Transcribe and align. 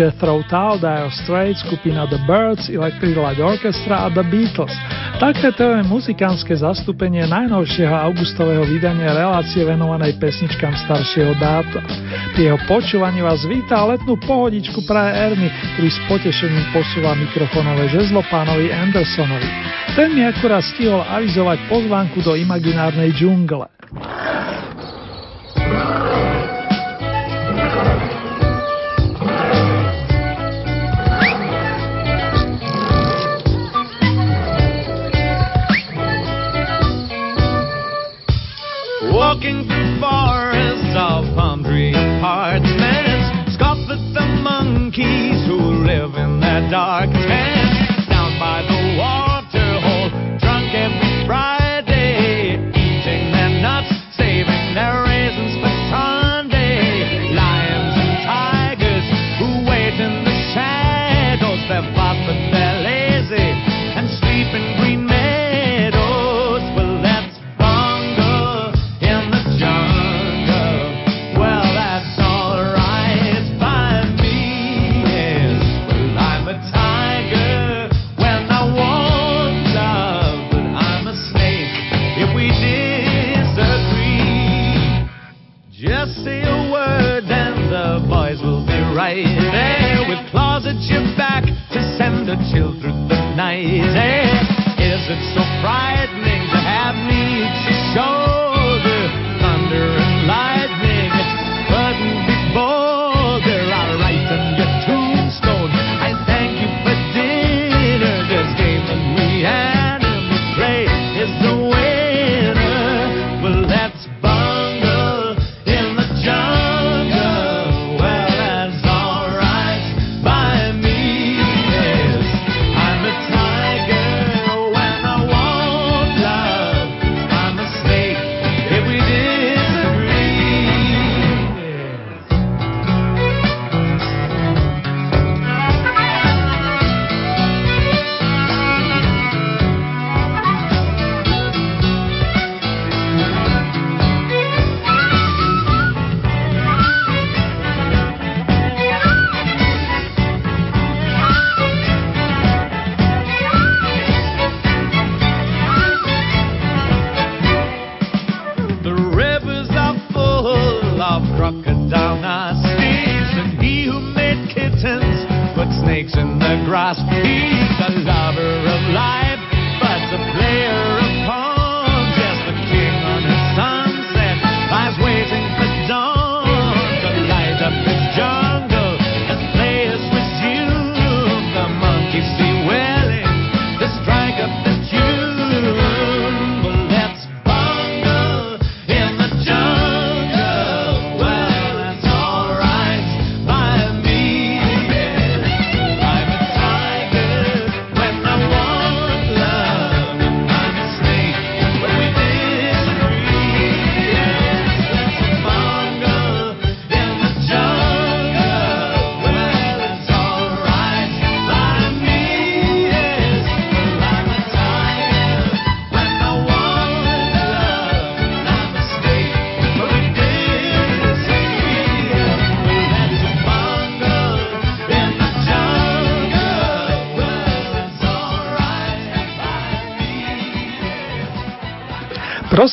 Jethro 0.00 0.40
Tull, 0.48 0.80
Dire 0.80 1.12
Straits, 1.12 1.60
skupina 1.60 2.08
The 2.08 2.16
Birds, 2.24 2.72
Electric 2.72 3.20
Light 3.20 3.36
Orchestra 3.36 4.08
a 4.08 4.08
The 4.08 4.24
Beatles. 4.24 4.72
Takéto 5.20 5.76
je 5.76 5.84
muzikánske 5.84 6.56
zastúpenie 6.56 7.28
najnovšieho 7.28 7.92
augustového 7.92 8.64
vydania 8.64 9.12
relácie 9.12 9.60
venovanej 9.60 10.16
pesničkám 10.16 10.72
staršieho 10.88 11.36
dáta. 11.36 11.84
Pri 12.32 12.48
jeho 12.48 12.56
počúvaní 12.64 13.20
vás 13.20 13.44
víta 13.44 13.84
letnú 13.84 14.16
pohodičku 14.24 14.88
praje 14.88 15.36
Erny, 15.36 15.48
ktorý 15.76 15.88
s 15.92 16.00
potešením 16.08 16.64
posúva 16.72 17.12
mikrofónové 17.20 17.92
žezlo 17.92 18.24
pánovi 18.32 18.72
Andersonovi. 18.72 19.48
Ten 19.92 20.16
mi 20.16 20.24
akurát 20.24 20.64
stihol 20.64 21.04
avizovať 21.04 21.60
pozvánku 21.68 22.24
do 22.24 22.32
imaginárnej 22.40 23.12
džungle. 23.12 23.68
Right 89.12 89.49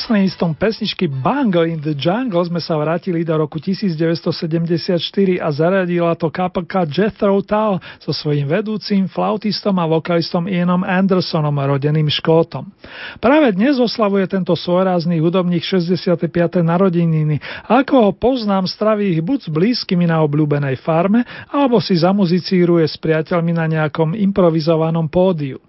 Prostredníctvom 0.08 0.56
pesničky 0.56 1.04
Bango 1.04 1.68
in 1.68 1.84
the 1.84 1.92
Jungle 1.92 2.40
sme 2.40 2.64
sa 2.64 2.80
vrátili 2.80 3.28
do 3.28 3.36
roku 3.36 3.60
1974 3.60 4.96
a 5.36 5.48
zaradila 5.52 6.16
to 6.16 6.32
kapelka 6.32 6.88
Jethro 6.88 7.44
Tull 7.44 7.76
so 8.00 8.16
svojím 8.16 8.48
vedúcim, 8.48 9.04
flautistom 9.04 9.76
a 9.76 9.84
vokalistom 9.84 10.48
Ianom 10.48 10.80
Andersonom, 10.80 11.52
rodeným 11.52 12.08
Škótom. 12.08 12.72
Práve 13.20 13.52
dnes 13.52 13.76
oslavuje 13.76 14.24
tento 14.32 14.56
svojrázný 14.56 15.20
hudobník 15.20 15.60
65. 15.60 16.24
narodeniny 16.64 17.44
ako 17.68 18.08
ho 18.08 18.12
poznám, 18.16 18.64
straví 18.64 19.12
ich 19.12 19.20
buď 19.20 19.44
s 19.44 19.48
blízkymi 19.52 20.08
na 20.08 20.24
obľúbenej 20.24 20.80
farme, 20.80 21.20
alebo 21.52 21.84
si 21.84 22.00
zamuzicíruje 22.00 22.88
s 22.88 22.96
priateľmi 22.96 23.52
na 23.52 23.68
nejakom 23.68 24.16
improvizovanom 24.16 25.04
pódiu. 25.12 25.60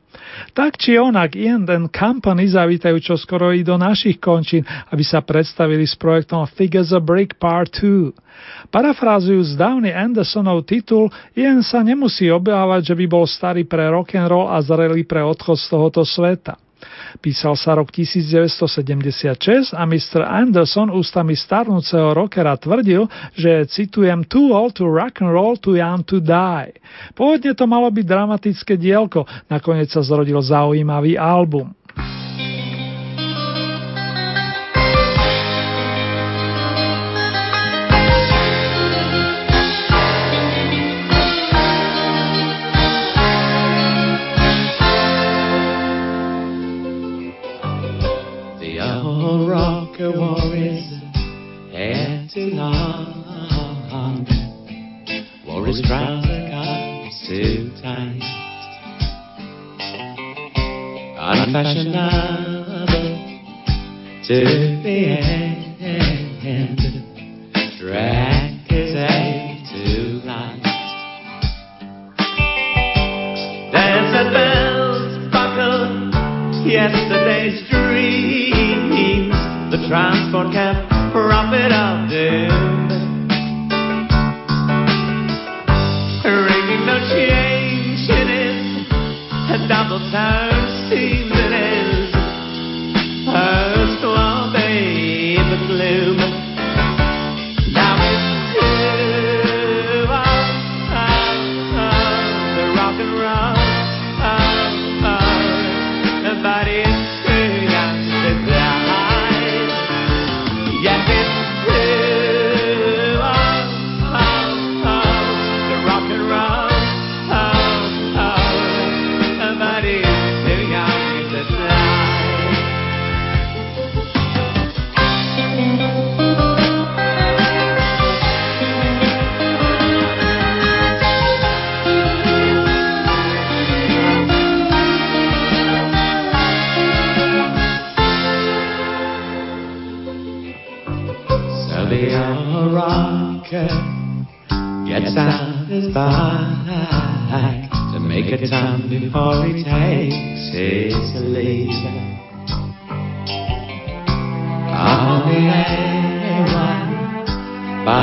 Tak 0.58 0.82
či 0.82 0.98
onak, 0.98 1.38
and 1.38 1.70
Company 1.94 2.50
zavítajú 2.50 2.98
čoskoro 2.98 3.54
i 3.54 3.62
do 3.62 3.78
našich 3.78 4.18
končín, 4.18 4.66
aby 4.90 5.04
sa 5.06 5.22
predstavili 5.22 5.86
s 5.86 5.94
projektom 5.94 6.44
Figures 6.50 6.90
a 6.90 7.02
Brick 7.02 7.38
Part 7.38 7.78
2. 7.78 8.72
Parafrázujúc 8.74 9.60
dávny 9.60 9.94
Andersonov 9.94 10.66
titul, 10.66 11.12
Ian 11.36 11.62
sa 11.62 11.84
nemusí 11.86 12.32
obávať, 12.32 12.94
že 12.94 12.96
by 12.98 13.06
bol 13.06 13.26
starý 13.28 13.68
pre 13.68 13.92
rock 13.92 14.16
and 14.16 14.32
roll 14.32 14.48
a 14.50 14.58
zrelý 14.64 15.04
pre 15.06 15.22
odchod 15.22 15.60
z 15.60 15.66
tohoto 15.70 16.02
sveta. 16.08 16.58
Písal 17.20 17.56
sa 17.60 17.76
rok 17.76 17.92
1976 17.92 19.76
a 19.76 19.84
Mr. 19.84 20.24
Anderson 20.24 20.94
ústami 20.94 21.36
starnúceho 21.36 22.16
rockera 22.16 22.56
tvrdil, 22.56 23.08
že 23.36 23.68
citujem 23.68 24.24
Too 24.28 24.52
old 24.52 24.78
to 24.80 24.88
rock 24.88 25.20
and 25.24 25.32
roll, 25.32 25.56
too 25.60 25.76
young 25.80 26.04
to 26.06 26.24
die. 26.24 26.76
Pôvodne 27.16 27.56
to 27.56 27.66
malo 27.68 27.90
byť 27.92 28.06
dramatické 28.06 28.74
dielko, 28.80 29.28
nakoniec 29.52 29.92
sa 29.92 30.04
zrodil 30.04 30.40
zaujímavý 30.40 31.20
album. 31.20 31.79
His 55.66 55.82
trouser 55.82 57.10
too 57.28 57.72
tight. 57.82 58.22
Unfashionable 61.18 62.86
to 64.28 64.38
the 64.84 64.98
end. 66.46 66.89
now. 103.30 103.59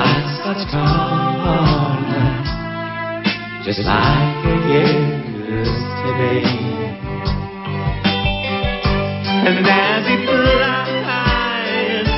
lights 0.07 0.39
that's 0.45 0.65
come 0.71 1.41
on 1.43 2.03
night, 2.11 3.63
just 3.65 3.81
like 3.81 4.43
be, 4.67 4.83
And 9.47 9.67
as 9.67 10.03
he 10.11 10.17
flies, 10.27 12.09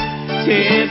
tears 0.44 0.90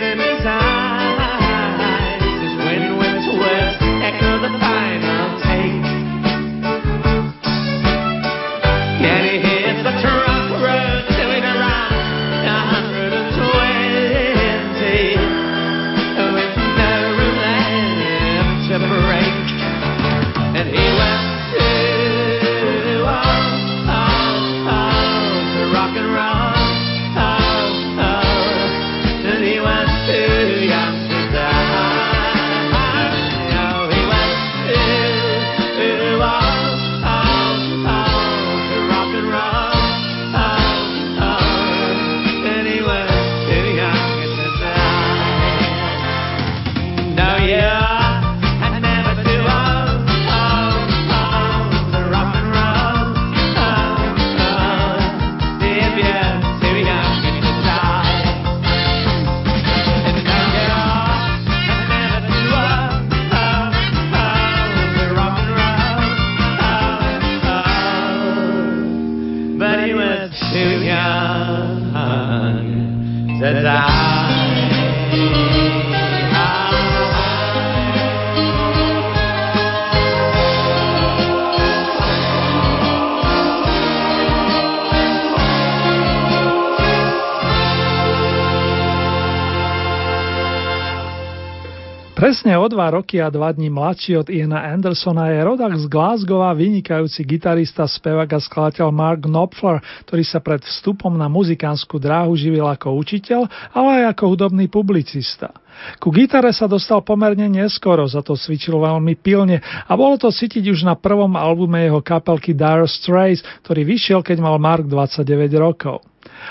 Presne 92.37 92.53
o 92.53 92.69
dva 92.69 92.93
roky 92.93 93.17
a 93.17 93.33
dva 93.33 93.49
dní 93.49 93.73
mladší 93.73 94.21
od 94.21 94.29
Iana 94.29 94.69
Andersona 94.69 95.33
je 95.33 95.41
rodak 95.41 95.73
z 95.73 95.89
Glasgow 95.89 96.45
a 96.45 96.53
vynikajúci 96.53 97.25
gitarista, 97.25 97.89
spevák 97.89 98.29
a 98.29 98.37
skladateľ 98.37 98.93
Mark 98.93 99.25
Knopfler, 99.25 99.81
ktorý 100.05 100.21
sa 100.21 100.37
pred 100.37 100.61
vstupom 100.61 101.17
na 101.17 101.25
muzikánsku 101.33 101.97
dráhu 101.97 102.37
živil 102.37 102.69
ako 102.69 102.93
učiteľ, 102.93 103.49
ale 103.73 103.89
aj 104.05 104.13
ako 104.13 104.37
hudobný 104.37 104.69
publicista. 104.69 105.49
Ku 105.97 106.13
gitare 106.13 106.53
sa 106.53 106.69
dostal 106.69 107.01
pomerne 107.01 107.49
neskoro, 107.49 108.05
za 108.05 108.21
to 108.21 108.37
cvičil 108.37 108.77
veľmi 108.85 109.17
pilne 109.17 109.57
a 109.89 109.91
bolo 109.97 110.21
to 110.21 110.29
cítiť 110.29 110.61
už 110.69 110.85
na 110.85 110.93
prvom 110.93 111.33
albume 111.33 111.89
jeho 111.89 112.05
kapelky 112.05 112.53
Dire 112.53 112.85
Straits, 112.85 113.41
ktorý 113.65 113.81
vyšiel, 113.81 114.21
keď 114.21 114.45
mal 114.45 114.61
Mark 114.61 114.85
29 114.85 115.25
rokov. 115.57 116.05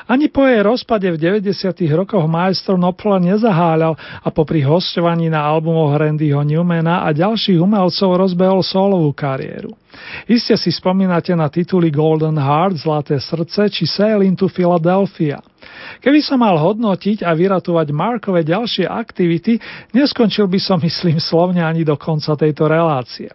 Ani 0.07 0.31
po 0.31 0.47
jej 0.47 0.63
rozpade 0.63 1.09
v 1.11 1.19
90. 1.19 1.53
rokoch 1.93 2.27
majstro 2.29 2.79
Knopfler 2.79 3.23
nezaháľal 3.23 3.97
a 3.97 4.29
popri 4.31 4.63
hostovaní 4.63 5.27
na 5.33 5.43
albumoch 5.43 5.97
Randyho 5.97 6.45
Newmana 6.45 7.07
a 7.07 7.13
ďalších 7.15 7.59
umelcov 7.59 8.15
rozbehol 8.15 8.61
solovú 8.63 9.11
kariéru. 9.17 9.75
Iste 10.29 10.55
si 10.61 10.69
spomínate 10.69 11.33
na 11.33 11.49
tituly 11.49 11.89
Golden 11.89 12.37
Heart, 12.37 12.85
Zlaté 12.85 13.17
srdce 13.17 13.73
či 13.73 13.89
Sail 13.89 14.21
into 14.23 14.47
Philadelphia. 14.47 15.41
Keby 16.01 16.21
som 16.21 16.39
mal 16.43 16.55
hodnotiť 16.61 17.25
a 17.25 17.33
vyratovať 17.33 17.89
Markové 17.91 18.45
ďalšie 18.45 18.87
aktivity, 18.87 19.59
neskončil 19.97 20.47
by 20.47 20.59
som, 20.61 20.79
myslím, 20.87 21.19
slovne 21.19 21.65
ani 21.65 21.83
do 21.83 21.97
konca 21.97 22.37
tejto 22.37 22.69
relácie. 22.69 23.33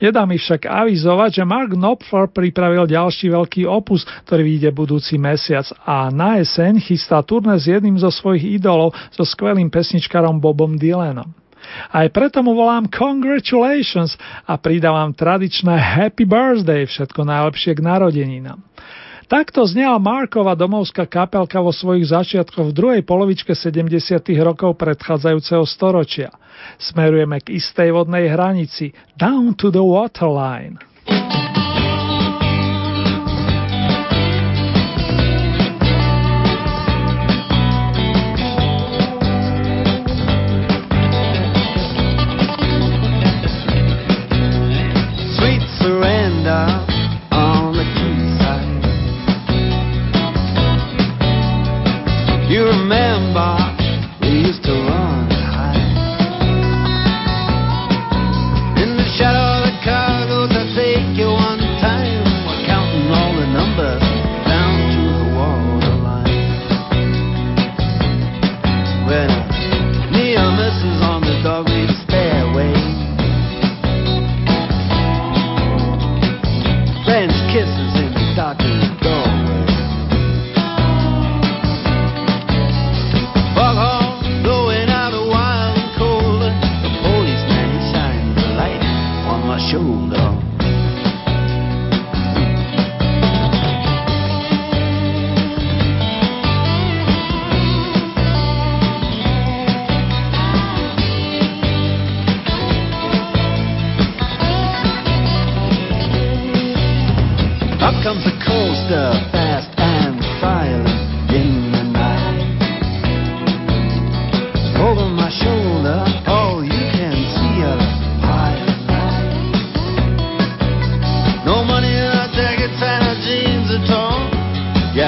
Nedá 0.00 0.24
mi 0.24 0.40
však 0.40 0.66
avizovať, 0.66 1.40
že 1.40 1.44
Mark 1.46 1.76
Knopfler 1.76 2.32
pripravil 2.32 2.88
ďalší 2.90 3.30
veľký 3.30 3.62
opus, 3.68 4.08
ktorý 4.26 4.42
vyjde 4.42 4.70
budúci 4.72 5.20
mesiac 5.20 5.68
a 5.84 6.08
na 6.10 6.40
jeseň 6.40 6.80
chystá 6.80 7.20
turné 7.22 7.54
s 7.60 7.68
jedným 7.68 8.00
zo 8.00 8.08
svojich 8.08 8.58
idolov, 8.58 8.96
so 9.12 9.22
skvelým 9.22 9.68
pesničkarom 9.68 10.40
Bobom 10.40 10.80
Dylanom. 10.80 11.28
Aj 11.92 12.08
preto 12.08 12.40
mu 12.40 12.56
volám 12.56 12.88
congratulations 12.88 14.16
a 14.48 14.56
pridávam 14.56 15.12
tradičné 15.12 15.76
happy 15.76 16.24
birthday, 16.24 16.88
všetko 16.88 17.20
najlepšie 17.22 17.76
k 17.76 17.84
narodeninám. 17.84 18.58
Takto 19.30 19.62
znela 19.62 19.94
Markova 20.02 20.58
domovská 20.58 21.06
kapelka 21.06 21.62
vo 21.62 21.70
svojich 21.70 22.10
začiatkoch 22.10 22.74
v 22.74 22.76
druhej 22.76 23.02
polovičke 23.06 23.54
70. 23.54 24.26
rokov 24.42 24.74
predchádzajúceho 24.74 25.62
storočia. 25.70 26.34
Smerujeme 26.82 27.38
k 27.38 27.54
istej 27.54 27.94
vodnej 27.94 28.26
hranici, 28.26 28.90
down 29.14 29.54
to 29.54 29.70
the 29.70 29.78
waterline. 29.78 30.82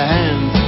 hands. 0.07 0.62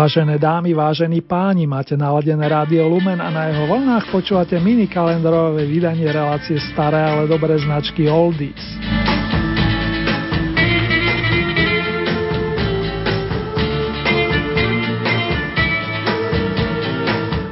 Vážené 0.00 0.40
dámy, 0.40 0.72
vážení 0.72 1.20
páni, 1.20 1.68
máte 1.68 1.92
naladené 1.92 2.48
rádio 2.48 2.88
Lumen 2.88 3.20
a 3.20 3.28
na 3.28 3.52
jeho 3.52 3.68
vlnách 3.68 4.08
počúvate 4.08 4.56
mini 4.56 4.88
kalendárové 4.88 5.68
vydanie 5.68 6.08
relácie 6.08 6.56
staré, 6.72 7.04
ale 7.04 7.28
dobré 7.28 7.60
značky 7.60 8.08
Oldies. 8.08 8.56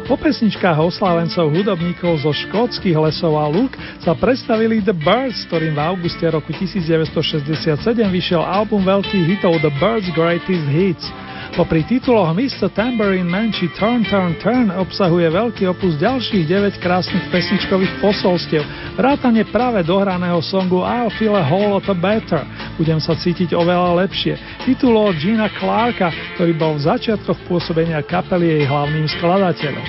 Po 0.08 0.16
pesničkách 0.16 0.80
oslávencov 0.80 1.52
hudobníkov 1.52 2.24
zo 2.24 2.32
škótskych 2.32 2.96
lesov 2.96 3.36
a 3.36 3.44
lúk 3.44 3.76
sa 4.00 4.16
predstavili 4.16 4.80
The 4.80 4.96
Birds, 4.96 5.44
ktorým 5.52 5.76
v 5.76 5.84
auguste 5.84 6.24
roku 6.32 6.56
1967 6.56 7.76
vyšiel 8.08 8.40
album 8.40 8.88
veľkých 8.88 9.36
hitov 9.36 9.60
The 9.60 9.72
Birds 9.76 10.08
Greatest 10.16 10.64
Hits– 10.72 11.04
Popri 11.58 11.82
tituloch 11.82 12.38
Mr. 12.38 12.70
Tambourine 12.70 13.26
Man 13.26 13.50
či 13.50 13.66
Turn 13.74 14.06
Turn 14.06 14.38
Turn 14.38 14.70
obsahuje 14.70 15.26
veľký 15.26 15.66
opus 15.66 15.98
ďalších 15.98 16.46
9 16.46 16.78
krásnych 16.78 17.26
pesničkových 17.34 17.98
posolstiev, 17.98 18.62
vrátane 18.94 19.42
práve 19.50 19.82
dohraného 19.82 20.38
songu 20.38 20.86
I'll 20.86 21.10
feel 21.18 21.34
a 21.34 21.42
whole 21.42 21.74
lot 21.74 21.90
better, 21.98 22.46
budem 22.78 23.02
sa 23.02 23.18
cítiť 23.18 23.58
oveľa 23.58 24.06
lepšie, 24.06 24.38
titulu 24.70 25.10
od 25.10 25.18
Gina 25.18 25.50
Clarka, 25.58 26.14
ktorý 26.38 26.54
bol 26.54 26.78
v 26.78 26.94
začiatkoch 26.94 27.42
pôsobenia 27.50 28.06
kapely 28.06 28.54
jej 28.54 28.62
hlavným 28.62 29.10
skladateľom. 29.18 29.86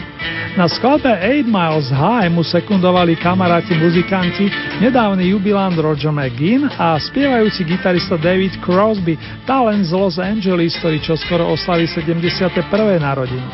Na 0.58 0.65
skladbe 0.65 1.13
8 1.13 1.46
Miles 1.46 1.94
High 1.94 2.34
mu 2.34 2.41
sekundovali 2.41 3.13
kamaráti 3.13 3.77
muzikanti, 3.77 4.50
nedávny 4.82 5.29
jubilant 5.29 5.77
Roger 5.77 6.10
McGinn 6.10 6.65
a 6.74 6.98
spievajúci 6.98 7.62
gitarista 7.70 8.17
David 8.17 8.58
Crosby, 8.65 9.13
talent 9.45 9.86
z 9.86 9.93
Los 9.93 10.17
Angeles, 10.17 10.73
ktorý 10.82 10.97
čoskoro 11.06 11.54
oslaví 11.54 11.86
71. 11.86 12.65
narodiny. 12.97 13.45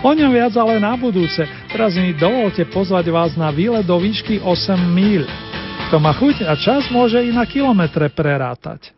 O 0.00 0.16
ňom 0.16 0.32
viac 0.32 0.56
ale 0.56 0.80
na 0.80 0.96
budúce, 0.96 1.44
teraz 1.68 1.92
mi 2.00 2.16
dovolte 2.16 2.64
pozvať 2.72 3.12
vás 3.12 3.36
na 3.36 3.52
výlet 3.52 3.84
do 3.84 4.00
výšky 4.00 4.40
8 4.40 4.80
míľ. 4.80 5.28
Kto 5.92 5.96
má 6.00 6.16
chuť 6.16 6.48
a 6.48 6.56
čas 6.56 6.88
môže 6.88 7.20
i 7.20 7.36
na 7.36 7.44
kilometre 7.44 8.08
prerátať. 8.08 8.96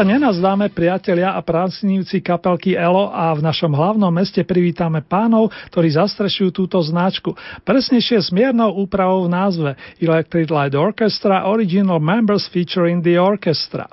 Sa 0.00 0.08
nenazdáme 0.08 0.72
priatelia 0.72 1.36
a 1.36 1.44
prácnívci 1.44 2.24
kapelky 2.24 2.72
ELO 2.72 3.12
a 3.12 3.36
v 3.36 3.44
našom 3.44 3.68
hlavnom 3.68 4.08
meste 4.08 4.40
privítame 4.48 5.04
pánov, 5.04 5.52
ktorí 5.68 5.92
zastrešujú 5.92 6.56
túto 6.56 6.80
značku. 6.80 7.36
Presnejšie 7.68 8.16
s 8.16 8.32
miernou 8.32 8.80
úpravou 8.80 9.28
v 9.28 9.32
názve 9.36 9.70
Electric 10.00 10.48
Light 10.48 10.72
Orchestra 10.72 11.44
Original 11.44 12.00
Members 12.00 12.48
featuring 12.48 13.04
the 13.04 13.20
Orchestra. 13.20 13.92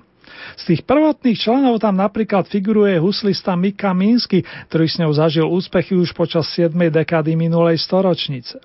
Z 0.56 0.63
tých 0.72 0.88
prvotných 0.88 1.36
členov 1.36 1.84
tam 1.84 2.00
napríklad 2.00 2.48
figuruje 2.48 2.96
huslista 3.04 3.60
Mika 3.60 3.91
Minsky, 3.91 4.48
ktorý 4.72 4.88
s 4.88 5.04
ňou 5.04 5.12
zažil 5.12 5.43
úspechy 5.43 5.91
už 5.91 6.15
počas 6.15 6.48
7. 6.56 6.72
dekády 6.72 7.36
minulej 7.36 7.84
storočnice. 7.84 8.63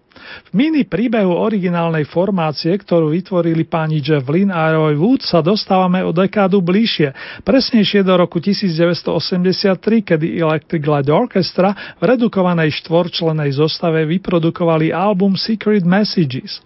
V 0.48 0.50
mini 0.52 0.84
príbehu 0.84 1.32
originálnej 1.32 2.04
formácie, 2.04 2.76
ktorú 2.76 3.16
vytvorili 3.16 3.64
páni 3.64 4.04
Jeff 4.04 4.28
Lynn 4.28 4.52
a 4.52 4.68
Roy 4.76 4.96
Wood, 4.96 5.24
sa 5.24 5.40
dostávame 5.40 6.04
o 6.04 6.12
dekádu 6.12 6.60
bližšie, 6.60 7.40
presnejšie 7.42 8.04
do 8.04 8.12
roku 8.20 8.36
1983, 8.36 9.80
kedy 10.04 10.36
Electric 10.36 10.82
Light 10.84 11.08
Orchestra 11.08 11.96
v 11.96 12.02
redukovanej 12.04 12.76
štvorčlenej 12.84 13.56
zostave 13.56 14.04
vyprodukovali 14.04 14.92
album 14.92 15.34
Secret 15.40 15.82
Messages. 15.82 16.60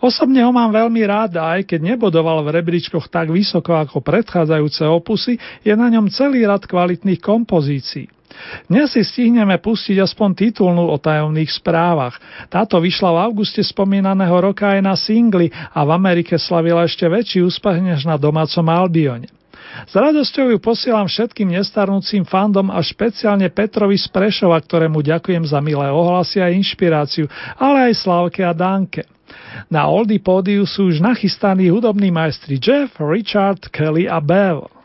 Osobne 0.00 0.40
ho 0.40 0.52
mám 0.54 0.72
veľmi 0.72 1.02
rád 1.04 1.36
a 1.36 1.60
aj 1.60 1.68
keď 1.68 1.96
nebodoval 1.96 2.40
v 2.48 2.56
rebríčkoch 2.56 3.12
tak 3.12 3.28
vysoko 3.28 3.76
ako 3.76 4.00
predchádzajúce 4.00 4.88
opusy, 4.88 5.36
je 5.60 5.74
na 5.76 5.92
ňom 5.92 6.08
celý 6.08 6.48
rad 6.48 6.64
kvalitných 6.64 7.20
kompozícií. 7.20 8.15
Dnes 8.66 8.92
si 8.92 9.02
stihneme 9.02 9.56
pustiť 9.58 10.02
aspoň 10.02 10.30
titulnú 10.34 10.90
o 10.90 10.96
tajomných 10.98 11.50
správach. 11.50 12.18
Táto 12.50 12.82
vyšla 12.82 13.10
v 13.14 13.22
auguste 13.30 13.62
spomínaného 13.62 14.36
roka 14.38 14.72
aj 14.74 14.80
na 14.82 14.94
singli 14.94 15.50
a 15.52 15.82
v 15.86 15.90
Amerike 15.94 16.36
slavila 16.36 16.84
ešte 16.84 17.06
väčší 17.06 17.42
úspech 17.44 17.78
než 17.82 18.04
na 18.04 18.18
domácom 18.20 18.66
Albione. 18.66 19.30
S 19.84 19.92
radosťou 19.92 20.56
ju 20.56 20.58
posielam 20.62 21.04
všetkým 21.04 21.52
nestarnúcim 21.52 22.24
fandom 22.24 22.72
a 22.72 22.80
špeciálne 22.80 23.52
Petrovi 23.52 24.00
z 24.00 24.08
Prešova, 24.08 24.56
ktorému 24.56 25.04
ďakujem 25.04 25.44
za 25.44 25.60
milé 25.60 25.92
ohlasy 25.92 26.40
a 26.40 26.48
inšpiráciu, 26.48 27.28
ale 27.60 27.92
aj 27.92 28.00
Slavke 28.00 28.40
a 28.40 28.56
Danke. 28.56 29.04
Na 29.68 29.90
Oldie 29.90 30.22
pódiu 30.22 30.64
sú 30.64 30.88
už 30.88 31.02
nachystaní 31.02 31.68
hudobní 31.68 32.08
majstri 32.08 32.56
Jeff, 32.56 32.96
Richard, 33.02 33.68
Kelly 33.68 34.08
a 34.08 34.22
Bev. 34.22 34.75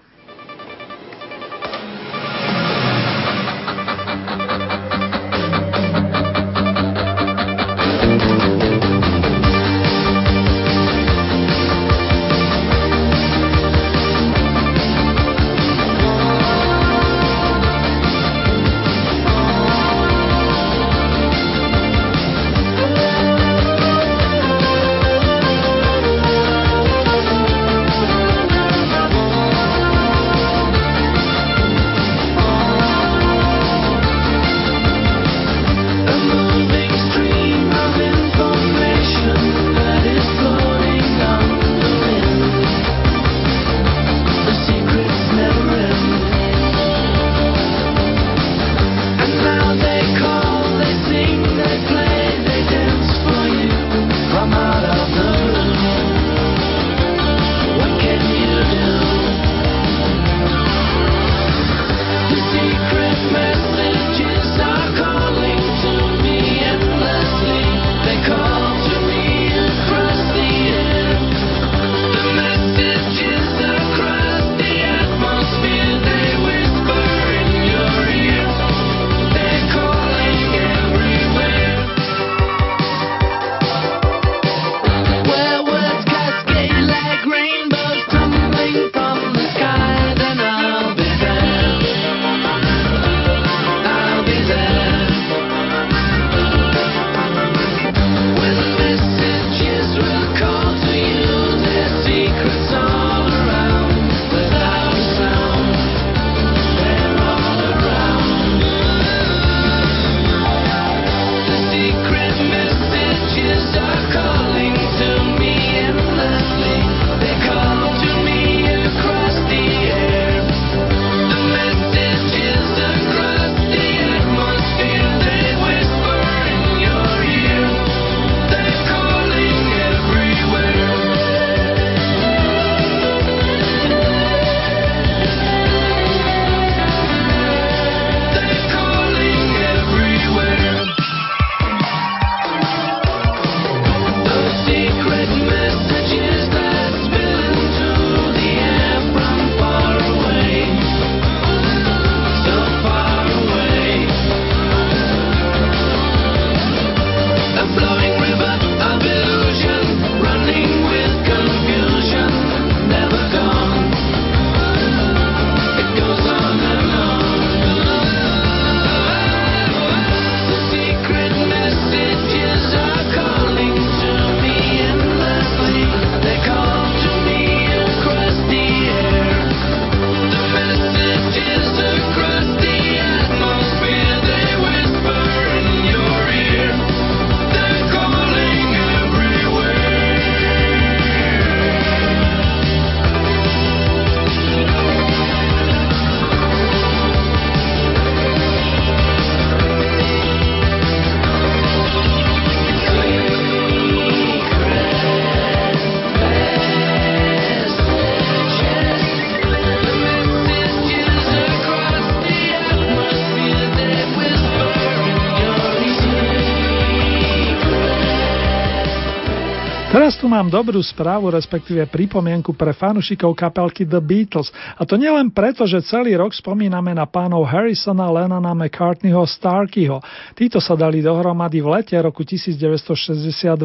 Mám 220.42 220.50
dobrú 220.50 220.82
správu, 220.82 221.30
respektíve 221.30 221.86
pripomienku 221.86 222.58
pre 222.58 222.74
fanušikov 222.74 223.38
kapelky 223.38 223.86
The 223.86 224.02
Beatles. 224.02 224.50
A 224.74 224.82
to 224.90 224.98
nielen 224.98 225.30
preto, 225.30 225.70
že 225.70 225.86
celý 225.86 226.18
rok 226.18 226.34
spomíname 226.34 226.98
na 226.98 227.06
pánov 227.06 227.46
Harrisona, 227.46 228.10
Lennona, 228.10 228.58
McCartneyho, 228.58 229.22
Starkeyho. 229.22 230.02
Títo 230.34 230.58
sa 230.58 230.74
dali 230.74 231.06
dohromady 231.06 231.62
v 231.62 231.78
lete 231.78 231.94
roku 232.02 232.26
1962. 232.26 233.62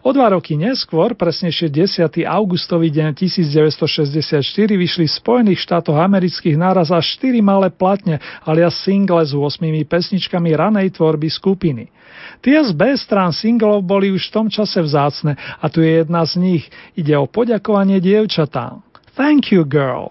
O 0.00 0.10
dva 0.16 0.26
roky 0.32 0.56
neskôr, 0.56 1.12
presnejšie 1.12 1.68
10. 1.68 2.08
augustový 2.24 2.88
deň 2.88 3.20
1964, 3.20 4.40
vyšli 4.72 5.04
v 5.04 5.12
Spojených 5.12 5.60
štátoch 5.68 6.00
amerických 6.00 6.56
naraz 6.56 6.88
až 6.88 7.20
4 7.20 7.44
malé 7.44 7.68
platne, 7.68 8.24
alias 8.48 8.80
single 8.80 9.20
s 9.20 9.36
8 9.36 9.68
pesničkami 9.84 10.56
ranej 10.56 10.96
tvorby 10.96 11.28
skupiny. 11.28 11.92
Tie 12.40 12.56
z 12.56 12.70
B 12.72 12.96
strán 12.96 13.34
singlov 13.34 13.84
boli 13.84 14.08
už 14.12 14.30
v 14.30 14.34
tom 14.34 14.46
čase 14.48 14.80
vzácne 14.80 15.36
a 15.36 15.66
tu 15.68 15.84
je 15.84 15.89
jedna 15.90 16.22
z 16.26 16.36
nich. 16.36 16.64
Ide 16.94 17.18
o 17.18 17.26
poďakovanie 17.26 17.98
dievčatám. 17.98 18.82
Thank 19.18 19.50
you, 19.50 19.66
girl. 19.66 20.08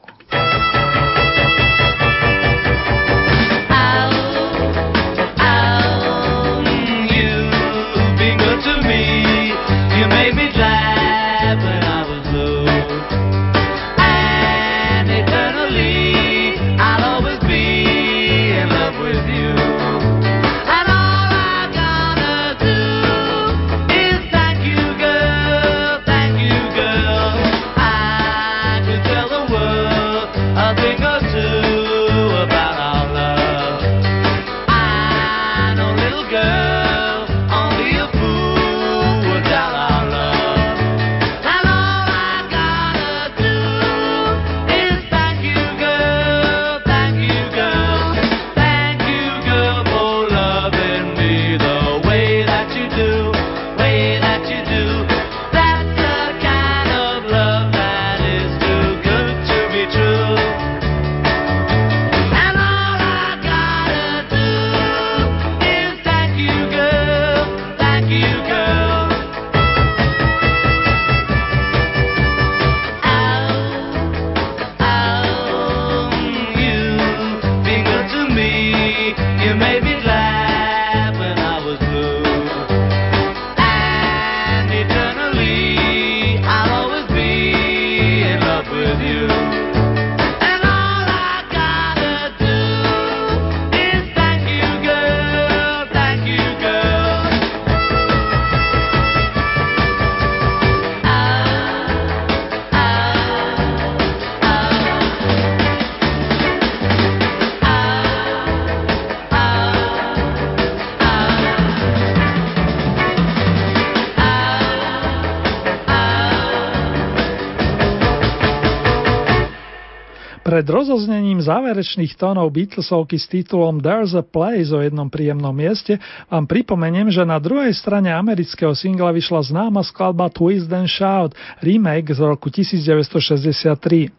Pred 120.59 120.75
rozoznením 120.75 121.39
záverečných 121.39 122.19
tónov 122.19 122.51
Beatlesovky 122.51 123.15
s 123.15 123.31
titulom 123.31 123.79
There's 123.79 124.11
a 124.11 124.19
Place 124.19 124.75
o 124.75 124.83
jednom 124.83 125.07
príjemnom 125.07 125.55
mieste 125.55 125.95
vám 126.27 126.51
pripomeniem, 126.51 127.07
že 127.07 127.23
na 127.23 127.39
druhej 127.39 127.71
strane 127.71 128.11
amerického 128.11 128.75
singla 128.75 129.15
vyšla 129.15 129.39
známa 129.39 129.79
skladba 129.87 130.27
Twist 130.27 130.67
and 130.67 130.91
Shout, 130.91 131.31
remake 131.63 132.11
z 132.11 132.19
roku 132.19 132.51
1963. 132.51 134.11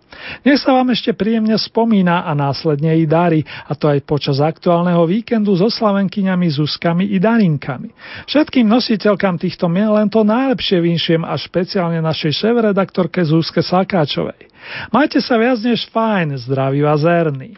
Nech 0.49 0.65
sa 0.65 0.73
vám 0.81 0.89
ešte 0.97 1.13
príjemne 1.13 1.61
spomína 1.61 2.25
a 2.25 2.33
následne 2.33 2.97
i 2.97 3.05
darí, 3.05 3.45
a 3.45 3.77
to 3.77 3.93
aj 3.93 4.01
počas 4.09 4.41
aktuálneho 4.41 5.05
víkendu 5.05 5.53
so 5.61 5.69
slavenkyňami 5.69 6.49
Zuzkami 6.57 7.05
i 7.13 7.21
Darinkami. 7.21 7.93
Všetkým 8.25 8.65
nositeľkám 8.65 9.37
týchto 9.37 9.69
mien 9.69 9.93
len 9.93 10.09
to 10.09 10.25
najlepšie 10.25 10.81
vinšiem 10.81 11.21
a 11.21 11.37
špeciálne 11.37 12.01
našej 12.01 12.33
šéf-redaktorke 12.33 13.21
Zuzke 13.29 13.61
Sakáčovej. 13.61 14.50
Majte 14.93 15.21
sa 15.21 15.39
viac 15.39 15.63
než 15.63 15.87
fajn, 15.87 16.39
zdraví 16.39 16.83
vás 16.83 17.05
Erny. 17.05 17.55